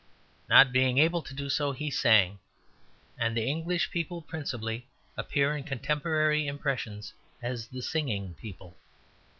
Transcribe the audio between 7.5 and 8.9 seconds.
the singing people.